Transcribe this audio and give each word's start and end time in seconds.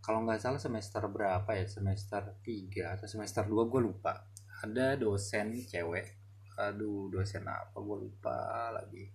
Kalau 0.00 0.24
nggak 0.24 0.40
salah 0.40 0.60
semester 0.60 1.04
berapa 1.08 1.48
ya? 1.52 1.68
Semester 1.68 2.40
3 2.40 2.96
atau 2.96 3.06
semester 3.08 3.44
2 3.44 3.68
gue 3.68 3.80
lupa. 3.80 4.24
Ada 4.64 4.96
dosen 4.96 5.52
cewek 5.68 6.23
aduh 6.58 7.10
dosen 7.10 7.46
apa? 7.46 7.76
Gue 7.78 8.08
lupa 8.08 8.70
lagi. 8.74 9.10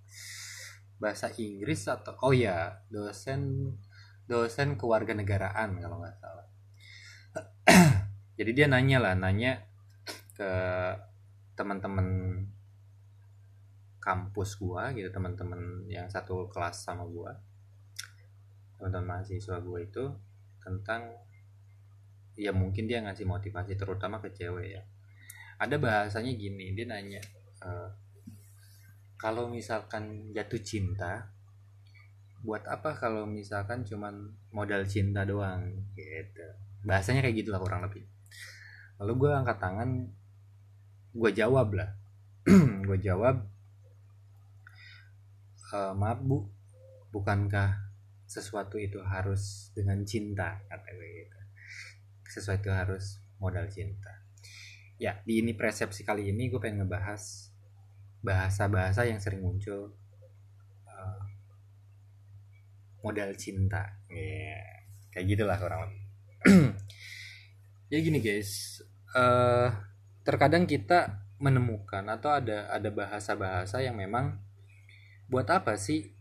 Bahasa 1.00 1.32
Inggris 1.40 1.88
atau 1.88 2.16
oh 2.28 2.36
ya 2.36 2.84
dosen 2.92 3.72
dosen 4.30 4.78
kewarganegaraan 4.78 5.80
kalau 5.80 6.04
nggak 6.04 6.18
salah. 6.20 6.48
Jadi 8.38 8.52
dia 8.56 8.68
nanya 8.68 8.98
lah 9.00 9.14
nanya 9.16 9.64
ke 10.36 10.52
teman-teman 11.60 12.08
kampus 14.00 14.56
gua 14.56 14.96
gitu 14.96 15.12
teman-teman 15.12 15.84
yang 15.92 16.08
satu 16.08 16.48
kelas 16.48 16.88
sama 16.88 17.04
gua 17.04 17.36
teman-teman 18.80 19.20
mahasiswa 19.20 19.60
gua 19.60 19.84
itu 19.84 20.08
tentang 20.64 21.12
ya 22.40 22.56
mungkin 22.56 22.88
dia 22.88 23.04
ngasih 23.04 23.28
motivasi 23.28 23.76
terutama 23.76 24.24
ke 24.24 24.32
cewek 24.32 24.80
ya 24.80 24.84
ada 25.60 25.76
bahasanya 25.76 26.32
gini 26.40 26.72
dia 26.72 26.88
nanya 26.88 27.20
e, 27.60 27.70
kalau 29.20 29.52
misalkan 29.52 30.32
jatuh 30.32 30.64
cinta 30.64 31.28
buat 32.40 32.64
apa 32.72 32.96
kalau 32.96 33.28
misalkan 33.28 33.84
cuman 33.84 34.32
modal 34.56 34.88
cinta 34.88 35.28
doang? 35.28 35.68
Gitu. 35.92 36.48
Bahasanya 36.88 37.20
kayak 37.20 37.44
gitulah 37.44 37.60
kurang 37.60 37.84
lebih. 37.84 38.08
Lalu 39.04 39.28
gue 39.28 39.32
angkat 39.36 39.60
tangan 39.60 40.08
gue 41.12 41.32
jawab 41.36 41.76
lah. 41.76 41.92
Gue 42.88 42.98
jawab 42.98 43.46
e, 45.70 45.78
maaf 45.94 46.18
bu 46.24 46.48
bukankah 47.12 47.78
sesuatu 48.26 48.80
itu 48.80 49.04
harus 49.04 49.76
dengan 49.76 50.02
cinta? 50.08 50.58
Kata 50.66 50.90
gue 50.96 51.08
gitu. 51.20 51.40
Sesuatu 52.26 52.72
harus 52.72 53.20
modal 53.38 53.68
cinta 53.68 54.19
ya 55.00 55.24
di 55.24 55.40
ini 55.40 55.56
persepsi 55.56 56.04
kali 56.04 56.30
ini 56.30 56.52
gue 56.52 56.60
pengen 56.60 56.84
ngebahas 56.84 57.50
bahasa-bahasa 58.20 59.08
yang 59.08 59.18
sering 59.24 59.40
muncul 59.40 59.96
uh, 60.84 61.24
modal 63.02 63.32
cinta. 63.40 63.96
Yeah. 64.12 64.60
kayak 65.10 65.26
gitulah 65.26 65.58
kurang 65.58 65.80
lebih. 65.88 66.04
Ya 67.90 67.98
gini 68.06 68.22
guys. 68.22 68.86
Uh, 69.18 69.74
terkadang 70.22 70.70
kita 70.70 71.26
menemukan 71.42 72.06
atau 72.06 72.30
ada 72.38 72.70
ada 72.70 72.94
bahasa-bahasa 72.94 73.82
yang 73.82 73.98
memang 73.98 74.38
buat 75.26 75.50
apa 75.50 75.74
sih? 75.74 76.14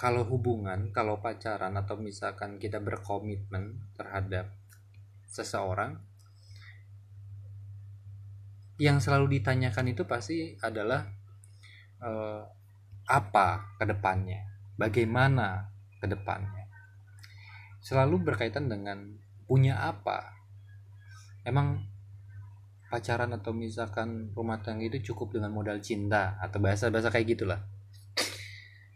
Kalau 0.00 0.24
hubungan 0.24 0.88
kalau 0.88 1.20
pacaran 1.20 1.76
atau 1.76 2.00
misalkan 2.00 2.56
kita 2.56 2.80
berkomitmen 2.80 3.92
terhadap 3.92 4.56
seseorang 5.28 6.00
yang 8.78 9.02
selalu 9.02 9.38
ditanyakan 9.38 9.90
itu 9.90 10.06
pasti 10.06 10.54
adalah 10.62 11.02
uh, 11.98 12.42
apa 13.10 13.74
ke 13.78 13.84
depannya, 13.90 14.46
bagaimana 14.78 15.66
ke 15.98 16.06
depannya. 16.06 16.70
Selalu 17.82 18.22
berkaitan 18.22 18.70
dengan 18.70 19.18
punya 19.50 19.82
apa. 19.82 20.38
Emang 21.42 21.82
pacaran 22.88 23.34
atau 23.36 23.52
misalkan 23.52 24.32
rumah 24.32 24.60
tangga 24.64 24.88
itu 24.88 25.12
cukup 25.12 25.36
dengan 25.36 25.52
modal 25.52 25.82
cinta 25.82 26.40
atau 26.40 26.58
bahasa-bahasa 26.62 27.12
kayak 27.12 27.36
gitulah. 27.36 27.60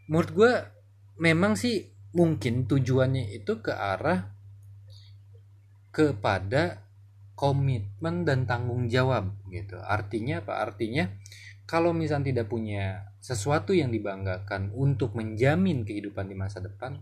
Menurut 0.09 0.31
gue 0.33 0.53
memang 1.19 1.53
sih 1.57 1.93
mungkin 2.13 2.69
tujuannya 2.69 3.33
itu 3.33 3.61
ke 3.61 3.73
arah 3.73 4.33
kepada 5.93 6.82
komitmen 7.33 8.23
dan 8.23 8.45
tanggung 8.45 8.85
jawab 8.87 9.33
gitu. 9.49 9.77
Artinya 9.81 10.45
apa? 10.45 10.61
Artinya 10.61 11.09
kalau 11.65 11.95
misalnya 11.95 12.29
tidak 12.35 12.47
punya 12.51 13.07
sesuatu 13.23 13.73
yang 13.73 13.89
dibanggakan 13.89 14.69
untuk 14.75 15.17
menjamin 15.17 15.87
kehidupan 15.87 16.29
di 16.29 16.35
masa 16.37 16.61
depan, 16.61 17.01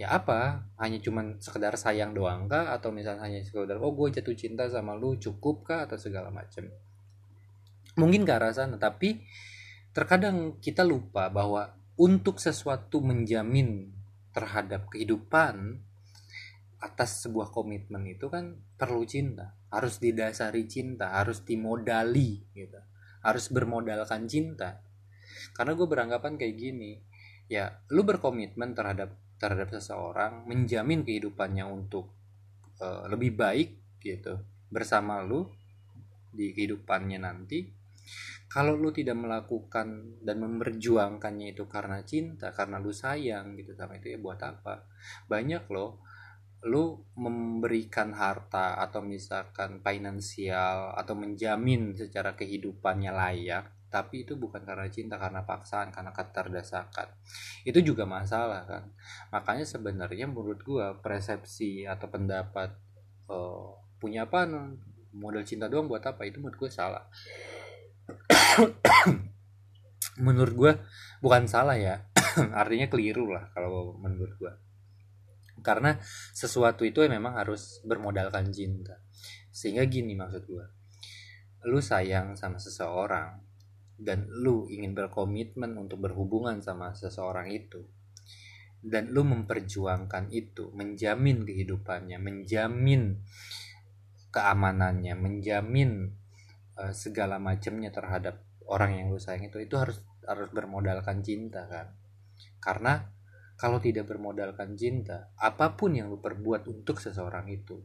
ya 0.00 0.16
apa? 0.16 0.64
Hanya 0.80 1.02
cuman 1.02 1.42
sekedar 1.42 1.76
sayang 1.76 2.16
doang 2.16 2.48
kah? 2.48 2.72
Atau 2.72 2.94
misalnya 2.94 3.26
hanya 3.28 3.44
sekedar 3.44 3.76
oh 3.76 3.92
gue 3.92 4.08
jatuh 4.14 4.34
cinta 4.38 4.64
sama 4.70 4.96
lu 4.96 5.18
cukup 5.20 5.66
kah? 5.66 5.84
Atau 5.84 6.00
segala 6.00 6.32
macam. 6.32 6.70
Mungkin 7.98 8.24
ke 8.24 8.32
arah 8.32 8.54
sana, 8.54 8.78
tapi 8.78 9.20
terkadang 9.90 10.62
kita 10.62 10.86
lupa 10.86 11.26
bahwa 11.28 11.74
untuk 12.00 12.40
sesuatu 12.40 13.02
menjamin 13.02 13.90
terhadap 14.30 14.88
kehidupan 14.88 15.82
atas 16.80 17.26
sebuah 17.26 17.52
komitmen 17.52 18.08
itu 18.08 18.32
kan 18.32 18.56
perlu 18.80 19.04
cinta 19.04 19.59
harus 19.70 20.02
didasari 20.02 20.66
cinta 20.66 21.14
harus 21.14 21.42
dimodali 21.46 22.42
gitu. 22.54 22.78
Harus 23.22 23.48
bermodalkan 23.50 24.26
cinta. 24.26 24.82
Karena 25.54 25.72
gue 25.78 25.86
beranggapan 25.86 26.36
kayak 26.36 26.56
gini 26.58 26.92
ya 27.50 27.66
lu 27.90 28.06
berkomitmen 28.06 28.78
terhadap 28.78 29.10
terhadap 29.42 29.74
seseorang 29.74 30.46
menjamin 30.46 31.02
kehidupannya 31.02 31.66
untuk 31.66 32.14
uh, 32.78 33.10
lebih 33.10 33.34
baik 33.34 33.98
gitu 33.98 34.38
bersama 34.70 35.18
lu 35.24 35.50
di 36.30 36.54
kehidupannya 36.54 37.18
nanti. 37.18 37.66
Kalau 38.50 38.74
lu 38.74 38.90
tidak 38.90 39.14
melakukan 39.14 40.18
dan 40.26 40.42
memperjuangkannya 40.42 41.54
itu 41.54 41.70
karena 41.70 42.02
cinta 42.02 42.50
karena 42.50 42.82
lu 42.82 42.90
sayang 42.90 43.54
gitu 43.54 43.78
sama 43.78 44.02
itu 44.02 44.10
ya 44.10 44.18
buat 44.18 44.42
apa? 44.42 44.90
Banyak 45.30 45.70
loh 45.70 46.02
lu 46.60 47.00
memberikan 47.16 48.12
harta 48.12 48.76
atau 48.76 49.00
misalkan 49.00 49.80
finansial 49.80 50.92
atau 50.92 51.16
menjamin 51.16 51.96
secara 51.96 52.36
kehidupannya 52.36 53.12
layak 53.12 53.80
tapi 53.90 54.22
itu 54.22 54.38
bukan 54.38 54.62
karena 54.62 54.86
cinta 54.86 55.18
karena 55.18 55.42
paksaan 55.42 55.90
karena 55.90 56.14
keterdesakan. 56.14 57.10
Itu 57.66 57.82
juga 57.82 58.06
masalah 58.06 58.62
kan? 58.62 58.86
Makanya 59.34 59.66
sebenarnya 59.66 60.30
menurut 60.30 60.62
gua 60.62 60.94
persepsi 60.94 61.90
atau 61.90 62.06
pendapat 62.06 62.70
uh, 63.26 63.74
punya 63.98 64.30
apa 64.30 64.46
model 65.10 65.42
cinta 65.42 65.66
doang 65.66 65.90
buat 65.90 66.06
apa 66.06 66.22
itu 66.22 66.38
menurut 66.38 66.56
gua 66.56 66.70
salah. 66.70 67.04
Menurut 70.20 70.54
gua 70.54 70.72
bukan 71.18 71.50
salah 71.50 71.74
ya. 71.74 72.06
Artinya 72.62 72.86
keliru 72.86 73.34
lah 73.34 73.50
kalau 73.50 73.98
menurut 73.98 74.38
gua 74.38 74.54
karena 75.60 75.96
sesuatu 76.32 76.82
itu 76.84 77.04
memang 77.06 77.36
harus 77.36 77.80
bermodalkan 77.84 78.48
cinta 78.52 79.00
sehingga 79.50 79.84
gini 79.84 80.14
maksud 80.14 80.42
gua. 80.46 80.66
Lu 81.68 81.82
sayang 81.84 82.38
sama 82.40 82.56
seseorang 82.56 83.36
dan 84.00 84.24
lu 84.32 84.64
ingin 84.72 84.96
berkomitmen 84.96 85.76
untuk 85.76 86.00
berhubungan 86.00 86.64
sama 86.64 86.96
seseorang 86.96 87.52
itu 87.52 87.84
dan 88.80 89.12
lu 89.12 89.28
memperjuangkan 89.28 90.32
itu 90.32 90.72
menjamin 90.72 91.44
kehidupannya 91.44 92.16
menjamin 92.16 93.20
keamanannya 94.32 95.12
menjamin 95.20 96.16
uh, 96.80 96.94
segala 96.96 97.36
macamnya 97.36 97.92
terhadap 97.92 98.40
orang 98.64 98.96
yang 98.96 99.06
lu 99.12 99.20
sayang 99.20 99.52
itu 99.52 99.60
itu 99.60 99.76
harus 99.76 100.00
harus 100.24 100.48
bermodalkan 100.54 101.20
cinta 101.20 101.66
kan? 101.66 101.92
Karena 102.62 103.02
kalau 103.60 103.76
tidak 103.76 104.08
bermodalkan 104.08 104.72
cinta 104.72 105.28
apa 105.36 105.76
pun 105.76 105.92
yang 105.92 106.08
lu 106.08 106.16
perbuat 106.16 106.64
untuk 106.72 106.96
seseorang 106.96 107.44
itu 107.52 107.76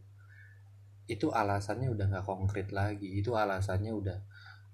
itu 1.12 1.28
alasannya 1.30 1.92
udah 1.92 2.06
nggak 2.08 2.26
konkret 2.26 2.72
lagi 2.72 3.20
itu 3.20 3.36
alasannya 3.36 3.92
udah 3.92 4.18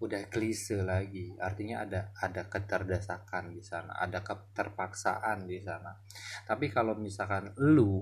udah 0.01 0.27
klise 0.33 0.81
lagi. 0.81 1.37
Artinya 1.37 1.85
ada 1.85 2.09
ada 2.17 2.49
keterdesakan 2.49 3.53
di 3.53 3.61
sana 3.61 3.93
ada 3.95 4.25
keterpaksaan 4.25 5.45
di 5.45 5.61
sana. 5.61 5.93
Tapi 6.43 6.73
kalau 6.73 6.97
misalkan 6.97 7.53
lu 7.61 8.01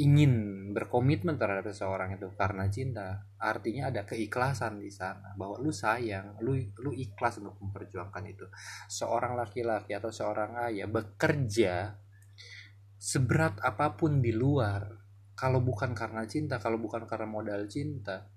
ingin 0.00 0.32
berkomitmen 0.72 1.36
terhadap 1.36 1.68
seseorang 1.68 2.16
itu 2.16 2.32
karena 2.32 2.64
cinta 2.72 3.28
artinya 3.36 3.92
ada 3.92 4.08
keikhlasan 4.08 4.80
di 4.80 4.88
sana 4.88 5.36
bahwa 5.36 5.60
lu 5.60 5.68
sayang 5.68 6.40
lu 6.40 6.56
lu 6.80 6.96
ikhlas 6.96 7.36
untuk 7.44 7.60
memperjuangkan 7.60 8.24
itu. 8.24 8.48
Seorang 8.88 9.36
laki-laki 9.36 9.92
atau 9.92 10.08
seorang 10.08 10.56
ayah 10.72 10.88
bekerja 10.88 12.00
seberat 12.96 13.60
apa 13.60 13.92
pun 13.92 14.24
di 14.24 14.32
luar 14.32 14.88
kalau 15.36 15.60
bukan 15.60 15.92
karena 15.92 16.24
cinta 16.24 16.56
kalau 16.56 16.80
bukan 16.80 17.04
karena 17.04 17.28
modal 17.28 17.64
cinta 17.68 18.28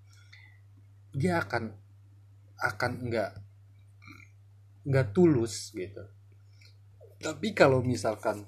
dia 1.16 1.40
akan 1.40 1.72
akan 2.60 2.92
nggak 3.08 3.32
nggak 4.84 5.08
tulus 5.16 5.72
gitu. 5.72 6.04
Tapi 7.24 7.56
kalau 7.56 7.80
misalkan 7.80 8.44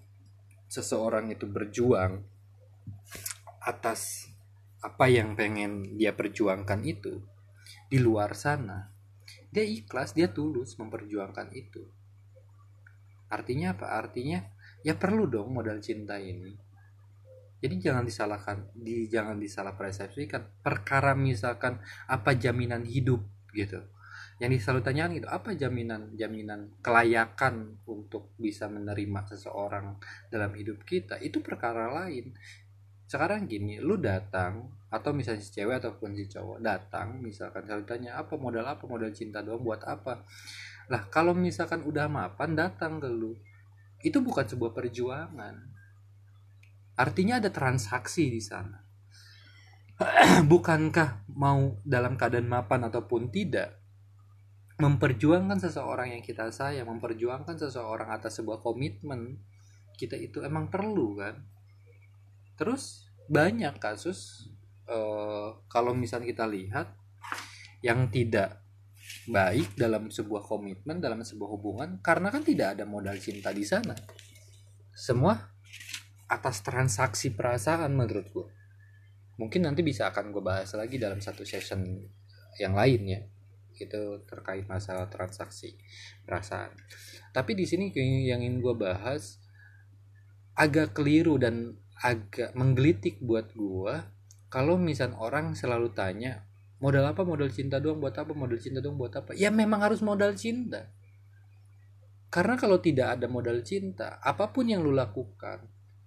seseorang 0.68 1.32
itu 1.32 1.48
berjuang 1.48 2.35
atas 3.66 4.30
apa 4.86 5.10
yang 5.10 5.34
pengen 5.34 5.98
dia 5.98 6.14
perjuangkan 6.14 6.86
itu 6.86 7.26
di 7.90 7.98
luar 7.98 8.38
sana 8.38 8.96
dia 9.56 9.64
ikhlas 9.64 10.12
dia 10.12 10.28
tulus 10.28 10.76
memperjuangkan 10.76 11.56
itu. 11.56 11.88
Artinya 13.32 13.72
apa? 13.72 13.96
Artinya 13.96 14.44
ya 14.84 15.00
perlu 15.00 15.32
dong 15.32 15.56
modal 15.56 15.80
cinta 15.80 16.20
ini. 16.20 16.52
Jadi 17.64 17.80
jangan 17.80 18.04
disalahkan 18.04 18.58
di 18.76 19.08
jangan 19.08 19.40
disalah 19.40 19.80
persepsikan 19.80 20.60
perkara 20.60 21.16
misalkan 21.16 21.80
apa 22.12 22.36
jaminan 22.36 22.84
hidup 22.84 23.24
gitu. 23.56 23.80
Yang 24.44 24.68
selalu 24.68 24.84
tanyakan 24.84 25.16
itu 25.16 25.28
apa 25.32 25.56
jaminan 25.56 26.12
jaminan 26.20 26.76
kelayakan 26.84 27.80
untuk 27.88 28.36
bisa 28.36 28.68
menerima 28.68 29.24
seseorang 29.32 29.96
dalam 30.28 30.52
hidup 30.52 30.84
kita? 30.84 31.16
Itu 31.24 31.40
perkara 31.40 31.88
lain 32.04 32.36
sekarang 33.06 33.46
gini 33.46 33.78
lu 33.78 34.02
datang 34.02 34.70
atau 34.90 35.12
misalnya 35.14 35.42
si 35.44 35.54
cewek 35.54 35.78
ataupun 35.82 36.18
si 36.18 36.26
cowok 36.26 36.60
datang 36.62 37.22
misalkan 37.22 37.66
selalu 37.68 37.86
tanya 37.86 38.18
apa 38.18 38.34
modal 38.38 38.66
apa 38.66 38.84
modal 38.90 39.14
cinta 39.14 39.46
doang 39.46 39.62
buat 39.62 39.86
apa 39.86 40.26
lah 40.90 41.06
kalau 41.14 41.38
misalkan 41.38 41.86
udah 41.86 42.10
mapan 42.10 42.58
datang 42.58 42.98
ke 42.98 43.10
lu 43.10 43.38
itu 44.02 44.22
bukan 44.22 44.46
sebuah 44.46 44.74
perjuangan 44.74 45.76
Artinya 46.96 47.44
ada 47.44 47.52
transaksi 47.52 48.32
di 48.32 48.40
sana. 48.40 48.80
Bukankah 50.52 51.28
mau 51.36 51.76
dalam 51.84 52.16
keadaan 52.16 52.48
mapan 52.48 52.88
ataupun 52.88 53.32
tidak 53.32 53.76
memperjuangkan 54.80 55.60
seseorang 55.60 56.16
yang 56.16 56.24
kita 56.24 56.52
sayang, 56.52 56.88
memperjuangkan 56.88 57.56
seseorang 57.60 58.12
atas 58.12 58.40
sebuah 58.40 58.64
komitmen 58.64 59.40
kita 60.00 60.16
itu 60.16 60.44
emang 60.44 60.72
perlu 60.72 61.20
kan? 61.20 61.36
Terus 62.56 63.12
banyak 63.28 63.78
kasus 63.78 64.50
uh, 64.88 65.60
kalau 65.68 65.92
misalnya 65.96 66.32
kita 66.32 66.46
lihat 66.48 66.88
yang 67.84 68.10
tidak 68.10 68.66
baik 69.30 69.74
dalam 69.78 70.10
sebuah 70.10 70.46
komitmen 70.46 70.98
dalam 70.98 71.22
sebuah 71.22 71.50
hubungan 71.58 71.90
karena 72.02 72.30
kan 72.34 72.42
tidak 72.42 72.78
ada 72.78 72.86
modal 72.88 73.18
cinta 73.22 73.54
di 73.54 73.66
sana. 73.66 73.94
Semua 74.96 75.36
atas 76.26 76.66
transaksi 76.66 77.38
perasaan 77.38 77.94
menurut 77.94 78.28
gue 78.34 78.48
mungkin 79.36 79.68
nanti 79.68 79.84
bisa 79.84 80.10
akan 80.10 80.32
gue 80.32 80.44
bahas 80.44 80.72
lagi 80.74 80.96
dalam 80.96 81.20
satu 81.20 81.44
session 81.44 81.84
yang 82.56 82.74
lain 82.74 83.02
ya 83.04 83.22
itu 83.76 84.24
terkait 84.24 84.64
masalah 84.72 85.12
transaksi 85.12 85.76
perasaan. 86.24 86.72
Tapi 87.36 87.52
di 87.60 87.68
sini 87.68 87.92
yang 87.92 88.40
ingin 88.40 88.64
gue 88.64 88.72
bahas 88.72 89.44
agak 90.56 90.96
keliru 90.96 91.36
dan 91.36 91.76
agak 92.04 92.52
menggelitik 92.58 93.24
buat 93.24 93.52
gue 93.56 93.96
kalau 94.52 94.80
misal 94.80 95.16
orang 95.20 95.56
selalu 95.56 95.92
tanya 95.92 96.44
modal 96.80 97.06
apa? 97.08 97.22
Modal 97.24 97.50
cinta 97.52 97.80
doang 97.80 98.00
buat 98.00 98.16
apa? 98.16 98.32
Modal 98.32 98.60
cinta 98.60 98.80
doang 98.84 99.00
buat 99.00 99.14
apa? 99.16 99.34
Ya 99.36 99.52
memang 99.52 99.82
harus 99.84 100.04
modal 100.04 100.36
cinta. 100.36 100.92
Karena 102.32 102.60
kalau 102.60 102.84
tidak 102.84 103.16
ada 103.16 103.32
modal 103.32 103.64
cinta 103.64 104.20
apa 104.20 104.52
pun 104.52 104.68
yang 104.68 104.84
lu 104.84 104.92
lakukan 104.92 105.64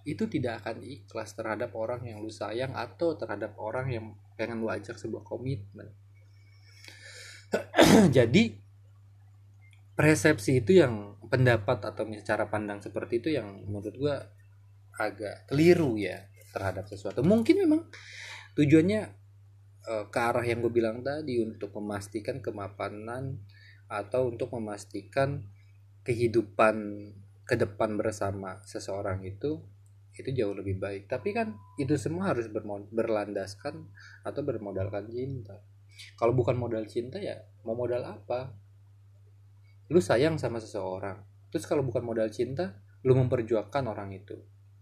itu 0.08 0.24
tidak 0.24 0.64
akan 0.64 0.80
ikhlas 0.84 1.36
terhadap 1.36 1.72
orang 1.76 2.00
yang 2.04 2.24
lu 2.24 2.32
sayang 2.32 2.72
atau 2.72 3.16
terhadap 3.16 3.52
orang 3.60 3.92
yang 3.92 4.04
pengen 4.40 4.64
lu 4.64 4.68
ajak 4.72 4.96
sebuah 4.96 5.24
komitmen. 5.24 5.92
Jadi 8.16 8.56
persepsi 9.92 10.64
itu 10.64 10.80
yang 10.80 11.16
pendapat 11.28 11.84
atau 11.84 12.08
cara 12.24 12.48
pandang 12.48 12.80
seperti 12.80 13.20
itu 13.20 13.28
yang 13.36 13.64
menurut 13.68 13.94
gua 14.00 14.16
agak 14.98 15.46
keliru 15.46 15.94
ya 15.94 16.26
terhadap 16.50 16.90
sesuatu. 16.90 17.22
Mungkin 17.22 17.62
memang 17.62 17.86
tujuannya 18.58 19.00
uh, 19.86 20.04
ke 20.10 20.18
arah 20.18 20.42
yang 20.42 20.58
gue 20.60 20.72
bilang 20.74 21.06
tadi 21.06 21.38
untuk 21.38 21.70
memastikan 21.78 22.42
kemapanan 22.42 23.38
atau 23.88 24.28
untuk 24.28 24.52
memastikan 24.58 25.46
kehidupan 26.02 26.76
ke 27.48 27.54
depan 27.56 27.96
bersama 27.96 28.60
seseorang 28.66 29.24
itu 29.24 29.62
itu 30.18 30.34
jauh 30.34 30.52
lebih 30.52 30.82
baik. 30.82 31.06
Tapi 31.06 31.30
kan 31.30 31.54
itu 31.78 31.94
semua 31.94 32.34
harus 32.34 32.50
berlandaskan 32.90 33.86
atau 34.26 34.40
bermodalkan 34.42 35.06
cinta. 35.08 35.62
Kalau 36.18 36.34
bukan 36.34 36.58
modal 36.58 36.84
cinta 36.90 37.22
ya 37.22 37.38
mau 37.62 37.78
modal 37.78 38.02
apa? 38.02 38.50
Lu 39.88 40.02
sayang 40.02 40.36
sama 40.36 40.58
seseorang. 40.58 41.22
Terus 41.48 41.64
kalau 41.64 41.86
bukan 41.86 42.02
modal 42.04 42.28
cinta 42.28 42.82
lu 43.06 43.14
memperjuangkan 43.14 43.84
orang 43.86 44.10
itu 44.10 44.36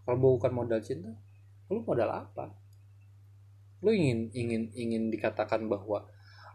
kalau 0.07 0.39
bukan 0.39 0.55
modal 0.55 0.79
cinta 0.79 1.11
lu 1.67 1.83
modal 1.83 2.07
apa? 2.15 2.55
Lu 3.83 3.91
ingin 3.91 4.31
ingin 4.31 4.71
ingin 4.73 5.11
dikatakan 5.11 5.67
bahwa 5.67 6.07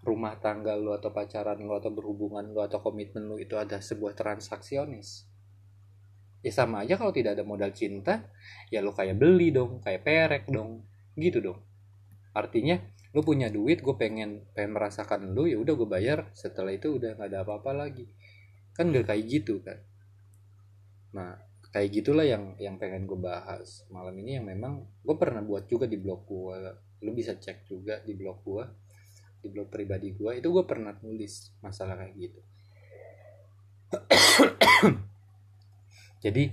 rumah 0.07 0.39
tangga 0.39 0.73
lu 0.79 0.95
atau 0.95 1.11
pacaran 1.11 1.59
lu 1.59 1.75
atau 1.75 1.91
berhubungan 1.91 2.47
lu 2.47 2.63
atau 2.63 2.79
komitmen 2.79 3.27
lu 3.27 3.35
itu 3.37 3.59
ada 3.59 3.83
sebuah 3.83 4.15
transaksionis? 4.15 5.27
Ya 6.41 6.49
sama 6.49 6.81
aja 6.81 6.97
kalau 6.97 7.13
tidak 7.13 7.37
ada 7.37 7.45
modal 7.45 7.69
cinta 7.69 8.25
ya 8.73 8.81
lo 8.81 8.95
kayak 8.95 9.19
beli 9.19 9.53
dong 9.53 9.83
kayak 9.83 10.01
perek 10.01 10.43
dong. 10.49 10.87
Gitu 11.19 11.43
dong. 11.43 11.59
Artinya 12.31 12.79
lo 13.11 13.21
punya 13.21 13.51
duit 13.51 13.83
gue 13.83 13.95
pengen 13.99 14.47
pengen 14.55 14.71
merasakan 14.71 15.35
lo 15.35 15.43
ya 15.45 15.59
udah 15.59 15.75
gue 15.75 15.89
bayar. 15.91 16.31
Setelah 16.33 16.71
itu 16.71 16.97
udah 16.97 17.19
gak 17.19 17.29
ada 17.29 17.43
apa-apa 17.43 17.75
lagi. 17.75 18.07
Kan 18.73 18.95
gak 18.95 19.11
kayak 19.11 19.27
gitu 19.27 19.59
kan. 19.61 19.77
Nah 21.13 21.50
kayak 21.71 21.89
gitulah 21.95 22.27
yang 22.27 22.59
yang 22.59 22.75
pengen 22.75 23.07
gue 23.07 23.15
bahas 23.15 23.87
malam 23.87 24.11
ini 24.19 24.37
yang 24.39 24.45
memang 24.45 24.83
gue 25.03 25.15
pernah 25.15 25.39
buat 25.39 25.71
juga 25.71 25.87
di 25.87 25.95
blog 25.95 26.27
gue 26.27 26.55
lo 27.01 27.11
bisa 27.15 27.39
cek 27.39 27.65
juga 27.65 28.03
di 28.03 28.11
blog 28.13 28.37
gue 28.43 28.63
di 29.41 29.49
blog 29.49 29.73
pribadi 29.73 30.13
gue 30.13 30.37
itu 30.37 30.47
gue 30.53 30.63
pernah 30.67 30.93
nulis 31.01 31.49
masalah 31.65 31.97
kayak 31.97 32.13
gitu. 32.13 32.39
Jadi 36.23 36.43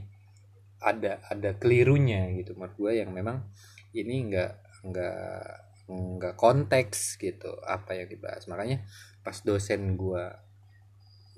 ada 0.78 1.20
ada 1.28 1.50
kelirunya 1.58 2.32
gitu 2.38 2.56
menurut 2.56 2.74
gue 2.80 2.92
yang 3.04 3.10
memang 3.12 3.44
ini 3.92 4.32
nggak 4.32 4.52
nggak 4.88 5.44
nggak 5.88 6.34
konteks 6.40 7.20
gitu 7.20 7.60
apa 7.66 7.92
yang 7.92 8.08
dibahas. 8.08 8.48
Makanya 8.48 8.88
pas 9.20 9.36
dosen 9.44 9.98
gue 10.00 10.24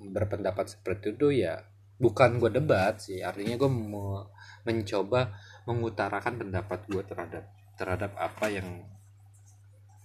berpendapat 0.01 0.79
seperti 0.79 1.19
itu 1.19 1.45
ya 1.45 1.67
bukan 2.01 2.41
gue 2.41 2.51
debat 2.51 2.97
sih 2.97 3.21
artinya 3.21 3.61
gue 3.61 3.71
mau 3.71 4.25
mencoba 4.65 5.37
mengutarakan 5.69 6.41
pendapat 6.41 6.81
gue 6.89 7.03
terhadap 7.05 7.45
terhadap 7.77 8.13
apa 8.17 8.47
yang 8.49 8.69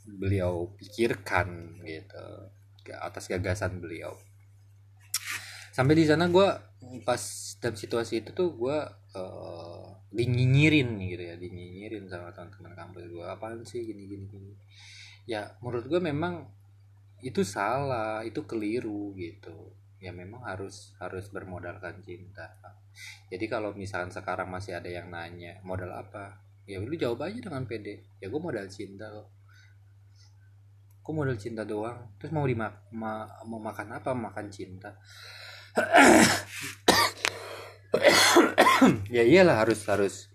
beliau 0.05 0.69
pikirkan 0.77 1.81
gitu. 1.83 2.25
Atas 3.01 3.25
gagasan 3.25 3.81
beliau. 3.81 4.13
Sampai 5.73 5.97
di 5.97 6.05
sana 6.05 6.29
gue 6.29 6.47
pas 7.01 7.19
dalam 7.59 7.75
situasi 7.75 8.21
itu 8.21 8.31
tuh 8.31 8.53
gue 8.55 8.77
uh, 9.17 9.85
dinyinyirin 10.13 10.95
gitu 11.01 11.23
ya 11.25 11.35
dinyinyirin 11.35 12.07
sama 12.07 12.31
teman-teman 12.31 12.77
kampus 12.77 13.09
gue 13.09 13.25
apaan 13.25 13.65
sih 13.65 13.83
gini 13.83 14.05
gini 14.05 14.25
gini? 14.29 14.53
Ya 15.25 15.57
menurut 15.59 15.89
gue 15.89 15.99
memang 15.99 16.47
itu 17.25 17.41
salah 17.41 18.21
itu 18.21 18.45
keliru 18.45 19.17
gitu 19.17 19.73
ya 20.05 20.13
memang 20.13 20.45
harus 20.45 20.93
harus 21.01 21.33
bermodalkan 21.33 21.97
cinta 22.05 22.53
jadi 23.27 23.45
kalau 23.51 23.75
misalkan 23.75 24.11
sekarang 24.13 24.47
masih 24.47 24.77
ada 24.77 24.87
yang 24.87 25.11
nanya 25.11 25.59
modal 25.65 25.91
apa? 25.91 26.39
Ya 26.65 26.81
lu 26.81 26.95
jawab 26.97 27.29
aja 27.29 27.37
dengan 27.37 27.67
pede. 27.67 28.07
Ya 28.17 28.31
gue 28.31 28.41
modal 28.41 28.65
cinta 28.71 29.11
kok. 29.11 29.27
Kok 31.05 31.13
modal 31.13 31.37
cinta 31.37 31.61
doang. 31.67 32.15
Terus 32.17 32.31
mau 32.33 32.47
dimak 32.47 32.89
ma 32.95 33.27
mau 33.45 33.59
makan 33.61 33.87
apa? 34.01 34.11
Makan 34.13 34.45
cinta. 34.49 34.95
Ya 39.07 39.23
iyalah 39.23 39.63
harus 39.63 39.87
harus 39.87 40.27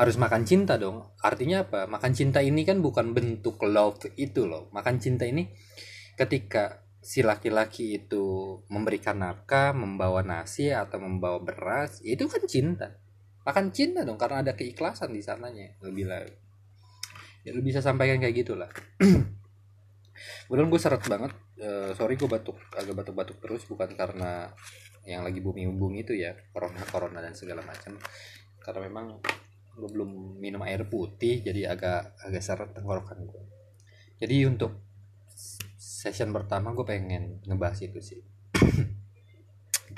harus 0.00 0.16
makan 0.16 0.48
cinta 0.48 0.80
dong. 0.80 1.12
Artinya 1.20 1.68
apa? 1.68 1.84
Makan 1.84 2.12
cinta 2.16 2.40
ini 2.40 2.64
kan 2.64 2.80
bukan 2.80 3.12
bentuk 3.12 3.60
love 3.68 4.00
itu 4.16 4.48
loh. 4.48 4.72
Makan 4.72 4.96
cinta 4.96 5.28
ini 5.28 5.52
ketika 6.16 6.81
si 7.02 7.20
laki-laki 7.20 7.98
itu 7.98 8.58
memberikan 8.70 9.18
nafkah 9.18 9.74
membawa 9.74 10.22
nasi 10.22 10.70
atau 10.70 11.02
membawa 11.02 11.42
beras 11.42 11.98
itu 12.06 12.30
kan 12.30 12.42
cinta. 12.46 12.88
Makan 13.42 13.74
cinta 13.74 14.06
dong 14.06 14.16
karena 14.16 14.46
ada 14.46 14.54
keikhlasan 14.54 15.10
di 15.10 15.18
sananya. 15.18 15.74
Lebih 15.82 16.06
lah 16.06 16.22
ya 17.42 17.50
lu 17.50 17.60
bisa 17.60 17.82
sampaikan 17.82 18.22
kayak 18.22 18.46
gitulah. 18.46 18.70
Kemudian 20.46 20.70
gue 20.70 20.80
seret 20.80 21.02
banget 21.10 21.34
uh, 21.58 21.90
sorry 21.98 22.14
gue 22.14 22.30
batuk 22.30 22.54
agak 22.70 22.94
batuk-batuk 22.94 23.42
terus 23.42 23.66
bukan 23.66 23.90
karena 23.98 24.46
yang 25.02 25.26
lagi 25.26 25.42
booming-booming 25.42 26.06
itu 26.06 26.14
ya 26.14 26.38
corona 26.54 26.86
corona 26.86 27.18
dan 27.18 27.34
segala 27.34 27.66
macam. 27.66 27.98
Karena 28.62 28.86
memang 28.86 29.18
gue 29.72 29.88
belum 29.88 30.38
minum 30.38 30.60
air 30.62 30.84
putih 30.86 31.40
jadi 31.40 31.72
agak 31.72 32.20
agak 32.20 32.42
seret 32.44 32.70
tenggorokan 32.76 33.24
gue 33.24 33.42
jadi 34.20 34.44
untuk 34.44 34.91
session 36.02 36.34
pertama 36.34 36.74
gue 36.74 36.82
pengen 36.82 37.38
ngebahas 37.46 37.78
itu 37.86 38.02
sih. 38.02 38.20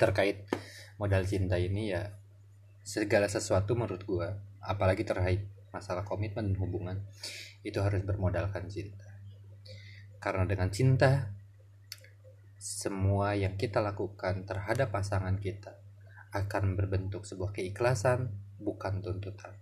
Terkait 0.01 0.45
modal 1.01 1.25
cinta 1.25 1.57
ini 1.57 1.97
ya 1.97 2.13
segala 2.85 3.25
sesuatu 3.25 3.73
menurut 3.73 4.05
gue 4.05 4.29
apalagi 4.61 5.01
terkait 5.01 5.49
masalah 5.73 6.05
komitmen 6.05 6.53
dan 6.53 6.57
hubungan 6.61 6.97
itu 7.65 7.81
harus 7.81 8.05
bermodalkan 8.05 8.69
cinta. 8.69 9.17
Karena 10.21 10.45
dengan 10.45 10.69
cinta 10.69 11.33
semua 12.61 13.33
yang 13.33 13.57
kita 13.57 13.81
lakukan 13.81 14.45
terhadap 14.45 14.93
pasangan 14.93 15.41
kita 15.41 15.73
akan 16.37 16.77
berbentuk 16.77 17.25
sebuah 17.25 17.49
keikhlasan 17.49 18.29
bukan 18.61 19.01
tuntutan. 19.01 19.57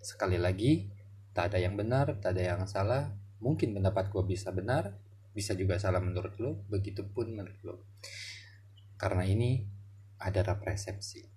Sekali 0.00 0.40
lagi 0.40 0.88
tak 1.36 1.52
ada 1.52 1.60
yang 1.60 1.76
benar 1.76 2.16
tak 2.16 2.32
ada 2.40 2.56
yang 2.56 2.64
salah 2.64 3.12
mungkin 3.44 3.76
pendapat 3.76 4.08
gue 4.08 4.24
bisa 4.24 4.48
benar 4.48 5.03
bisa 5.34 5.52
juga 5.58 5.82
salah 5.82 5.98
menurut 5.98 6.38
lo 6.38 6.62
begitupun 6.70 7.34
menurut 7.34 7.60
lo. 7.66 7.76
Karena 8.94 9.26
ini 9.26 9.66
adalah 10.22 10.56
persepsi 10.62 11.33